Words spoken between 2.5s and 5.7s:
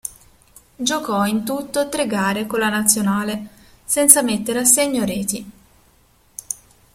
la nazionale, senza mettere a segno reti.